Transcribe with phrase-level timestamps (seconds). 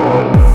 [0.00, 0.47] Oh.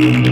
[0.00, 0.29] Me.